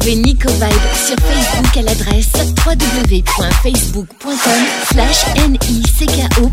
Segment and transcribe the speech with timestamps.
[0.00, 2.32] Retrouvez Nico Vibe sur Facebook à l'adresse
[2.64, 4.38] www.facebook.com
[4.90, 6.48] slash nicko.vibe.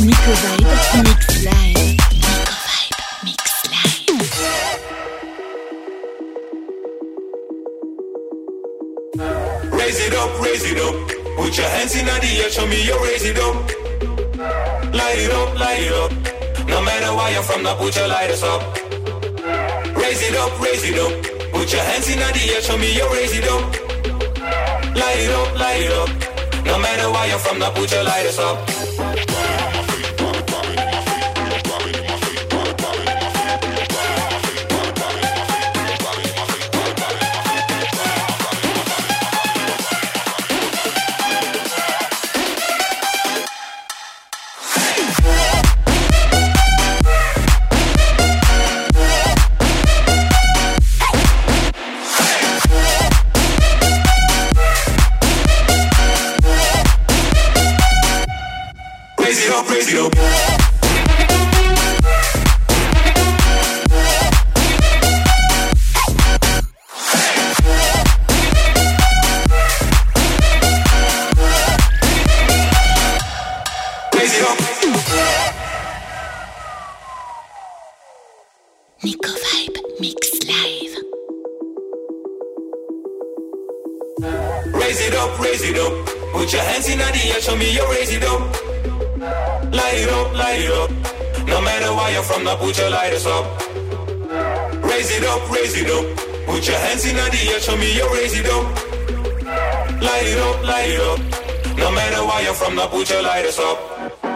[0.00, 0.66] Nico Vibe
[1.04, 1.62] Nico Vibe
[3.22, 4.40] Mix Live.
[9.72, 10.94] Raise it up, raise it up.
[11.36, 13.54] Put your hands in the air, show me your raise it up.
[14.92, 16.12] Light it up, light it up.
[16.66, 18.62] No matter where you're from, now put your lighters up.
[19.96, 21.33] Raise it up, raise it up.
[21.64, 23.62] Put your hands in the air, show me your raise it up.
[24.94, 26.66] Light it up, light it up.
[26.66, 29.03] No matter where you're from, now put your lighters up.
[102.34, 104.33] fire from the put your lighters up.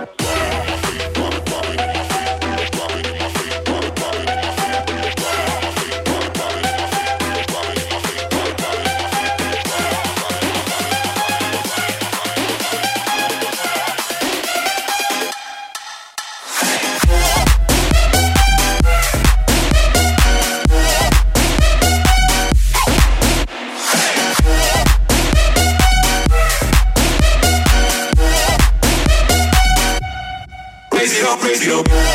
[31.66, 32.07] Let's.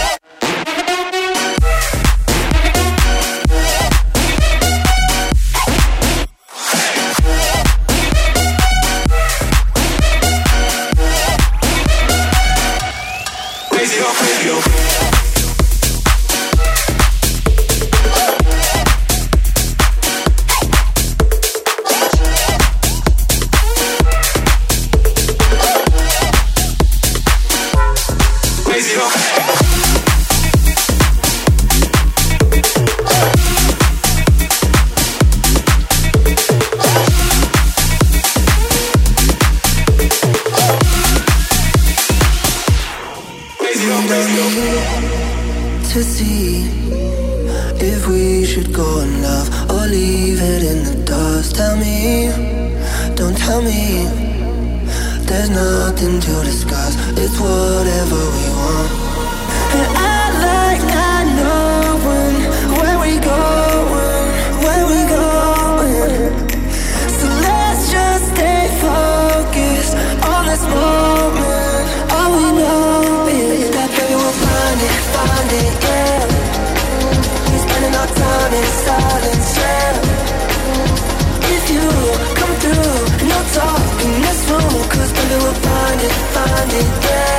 [86.03, 87.32] it, find it, yeah.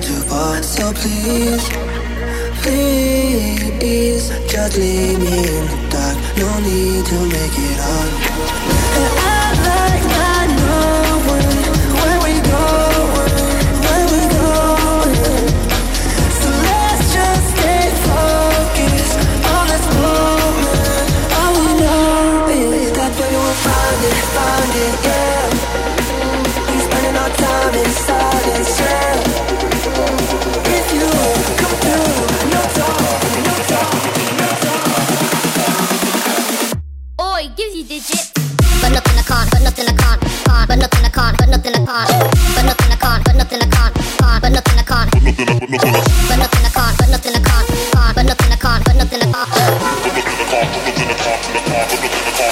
[0.00, 0.62] comfortable.
[0.62, 1.68] So please,
[2.62, 6.16] please, just leave me in the dark.
[6.36, 9.29] No need to make it hard.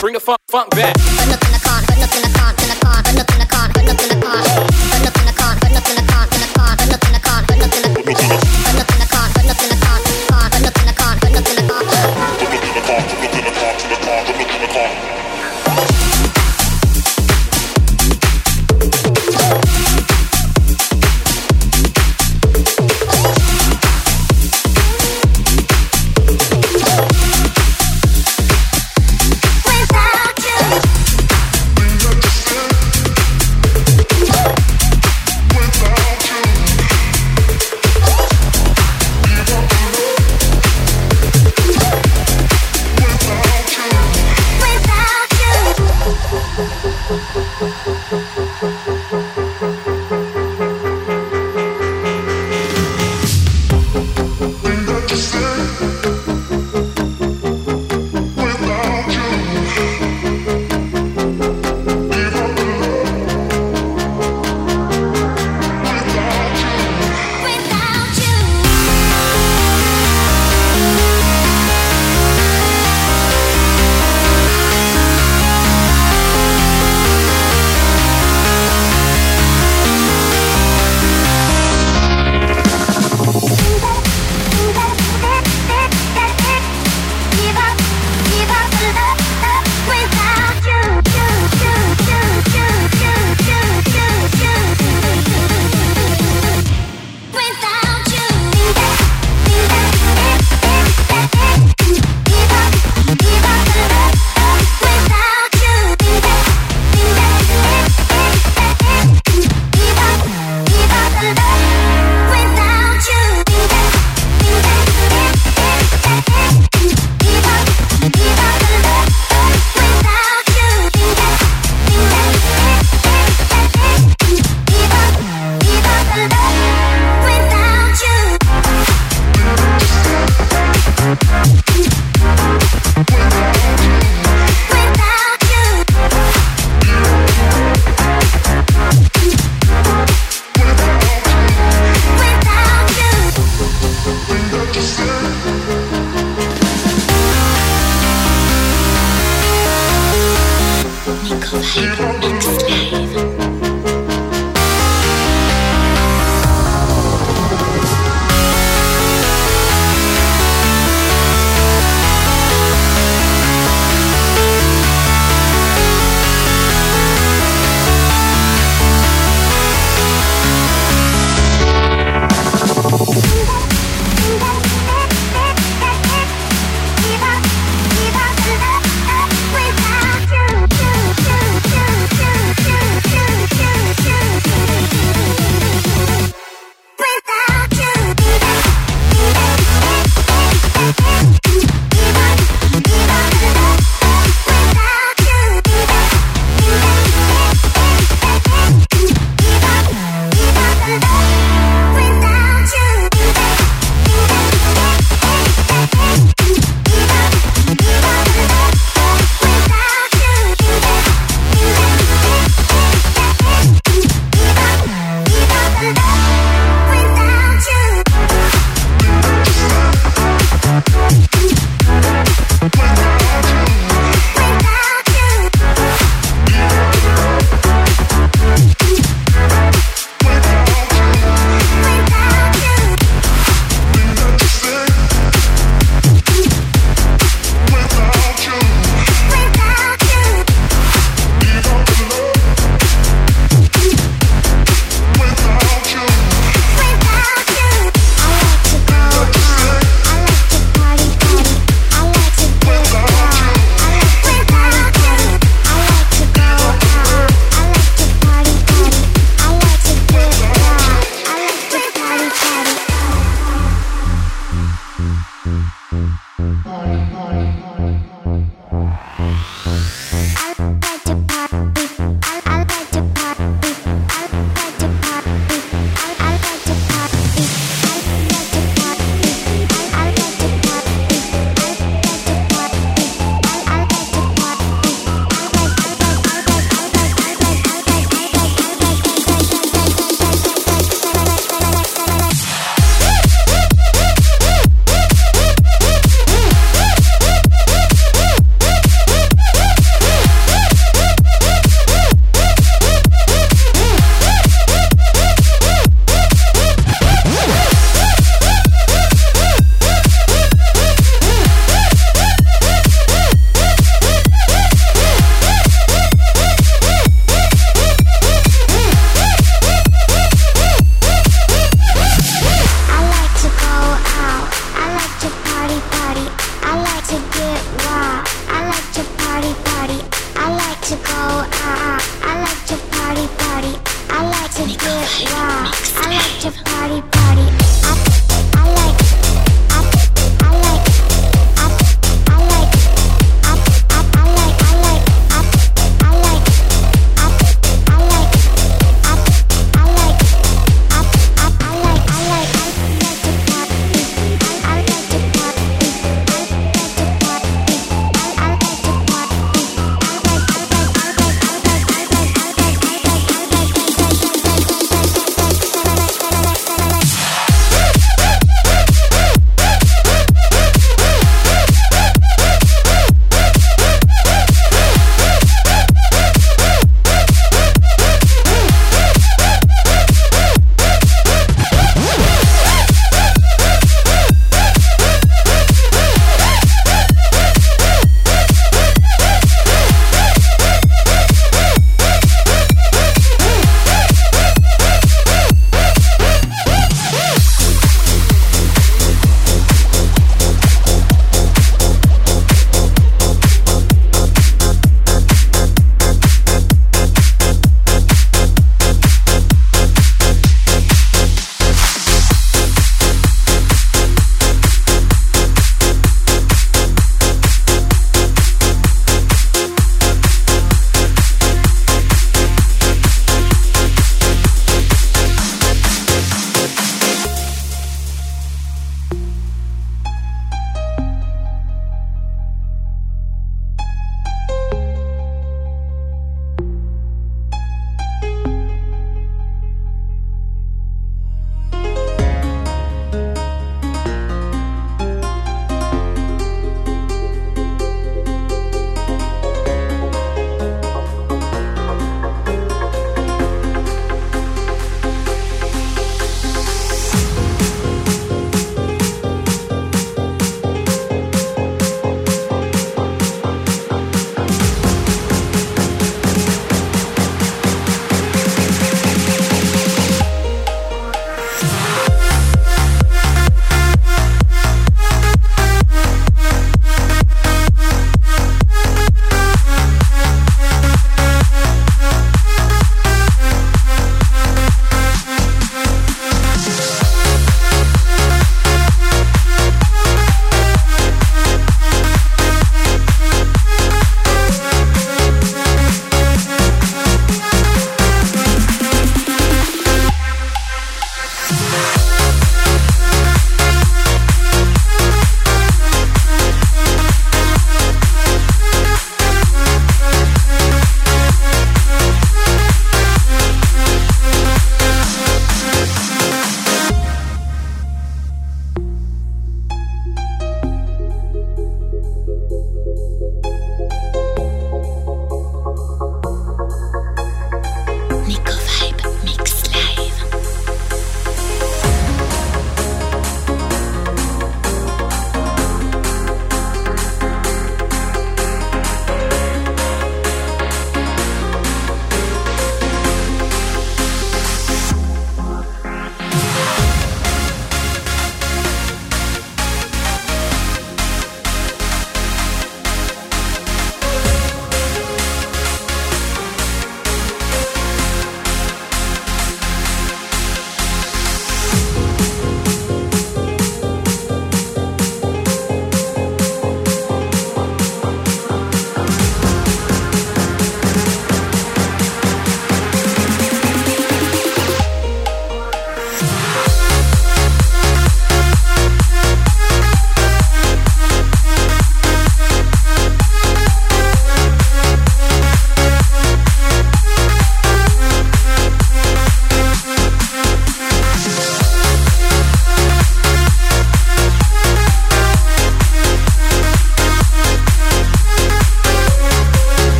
[0.00, 2.41] Bring the funk, funk back.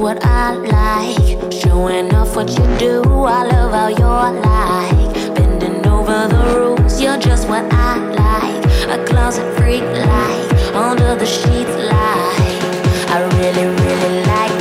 [0.00, 1.52] what I like.
[1.52, 5.34] Showing off what you do, I love how you're like.
[5.34, 8.64] Bending over the rules, you're just what I like.
[8.98, 12.60] A closet freak like, under the sheets like.
[13.10, 14.59] I really, really like.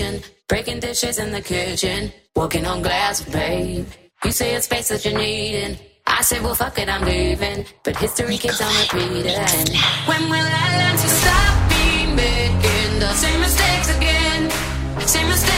[0.00, 0.22] Be.
[0.48, 3.86] Breaking dishes in the kitchen, walking on glass, babe.
[4.24, 5.78] You say it's space that you're needing.
[6.06, 7.64] I said, well, fuck it, I'm leaving.
[7.84, 9.38] But history keeps on repeating.
[10.06, 14.50] When will I learn to stop being making the same mistakes again?
[15.06, 15.49] Same mistakes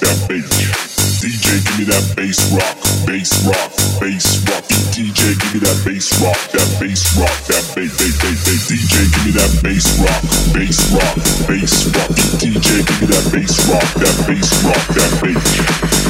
[0.00, 0.96] that bass.
[1.22, 2.76] DJ, give me that bass rock,
[3.08, 4.64] bass rock, bass rock.
[4.92, 8.62] DJ, give me that bass rock, that bass rock, that bass, bass, bass, bass.
[8.68, 10.22] DJ, give me that bass rock,
[10.52, 11.16] bass rock,
[11.48, 12.10] bass rock.
[12.36, 15.44] DJ, give me that bass rock, that bass rock, that bass.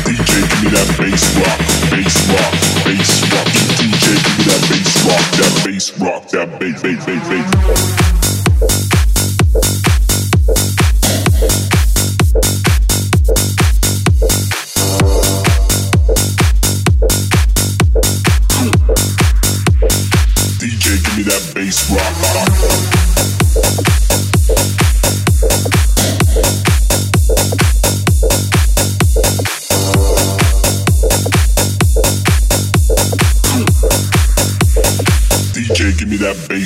[0.03, 1.61] DJ, give me that bass rock,
[1.91, 3.49] bass rock, bass rock.
[3.79, 7.56] DJ, give me that bass rock, that bass rock, that bass, bass, bass, bass.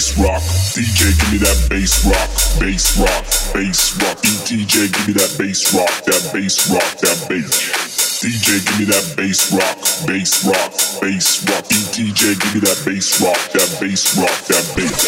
[0.00, 0.40] Bass rock.
[0.72, 2.30] DJ, give me that bass rock.
[2.58, 4.16] Bass rock, bass rock.
[4.48, 5.92] DJ, give me that bass rock.
[6.08, 8.24] That bass rock, that bass.
[8.24, 9.76] DJ, give me that bass rock.
[10.06, 10.72] Bass rock,
[11.02, 11.64] bass rock.
[11.68, 13.36] DJ, give me that bass rock.
[13.52, 15.04] That bass rock, that bass.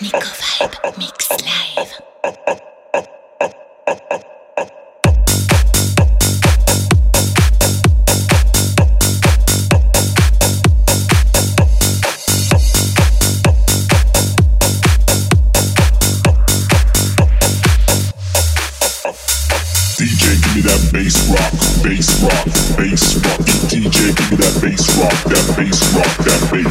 [0.00, 2.67] Nico Vibe Mix Live.
[21.08, 21.52] Bass rock,
[21.82, 22.44] bass rock,
[22.76, 23.40] bass rock.
[23.72, 26.68] DJ, give me that bass rock, that bass rock, that bass.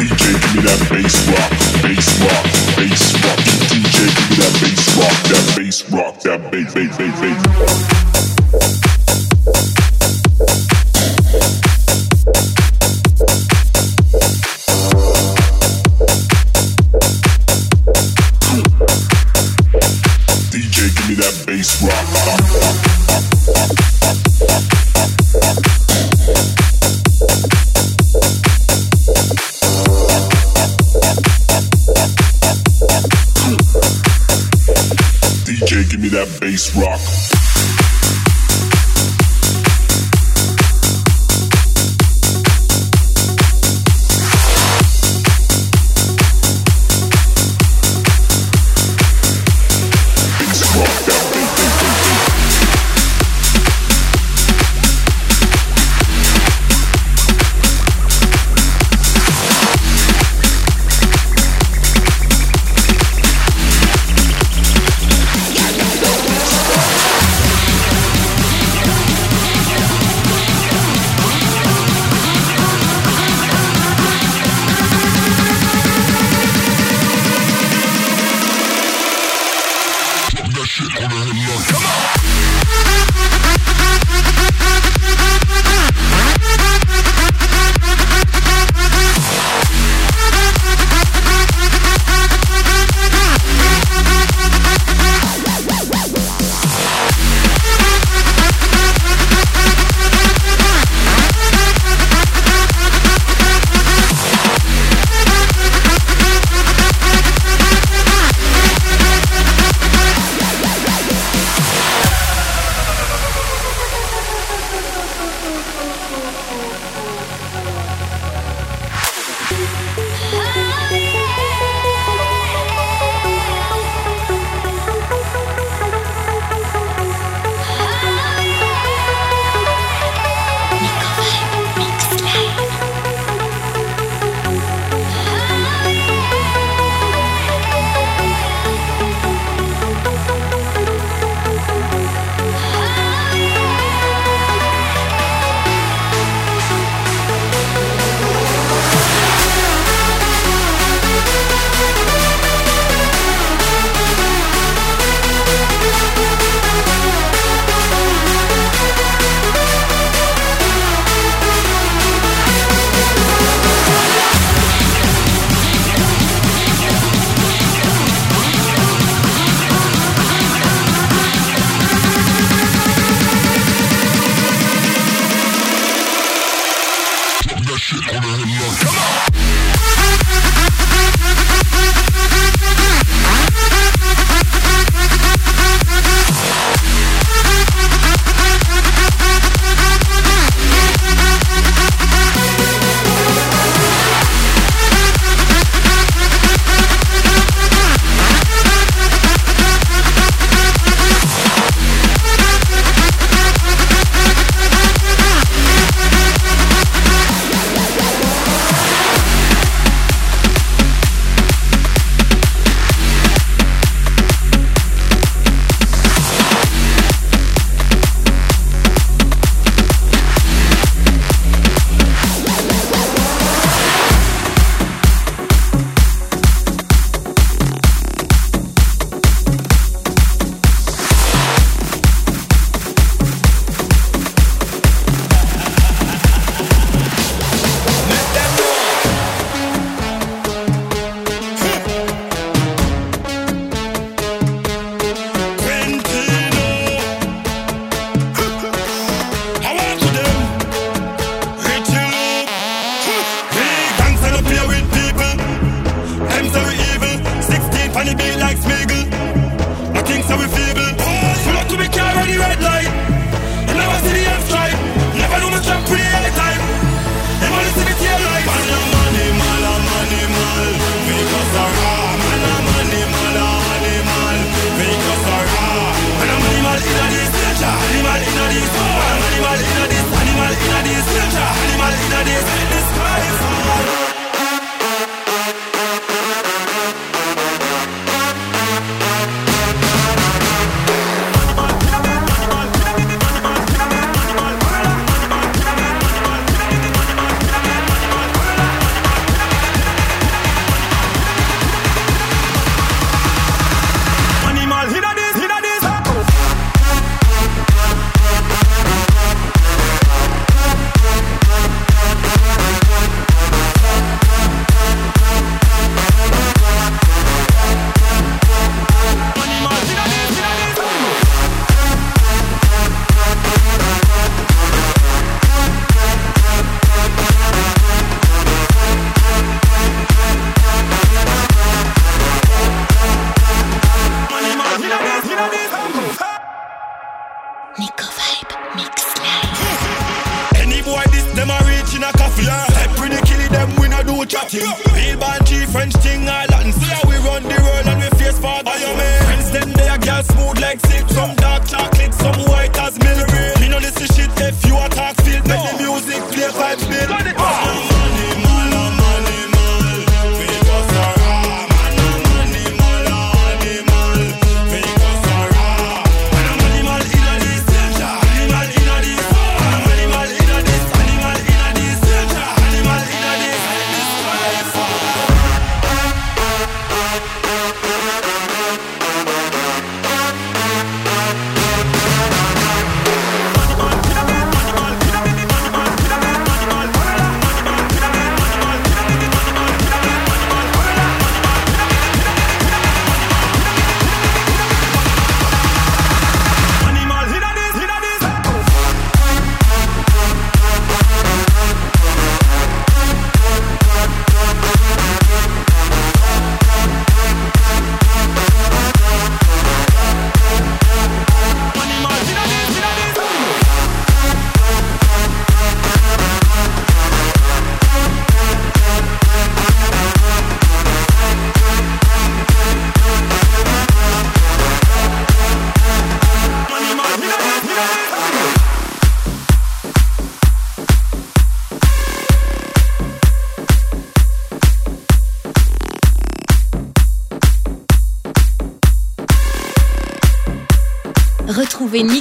[0.00, 1.50] DJ, give me that bass rock,
[1.82, 2.44] bass rock,
[2.76, 3.38] bass rock.
[3.68, 8.09] DJ, give me that bass rock, that bass rock, that bass, bass, bass, bass.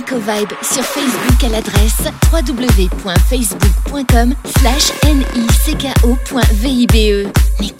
[0.09, 2.01] Sur Facebook à l'adresse
[2.33, 4.91] www.facebook.com slash
[5.35, 7.31] nico.vibe.
[7.59, 7.78] Nico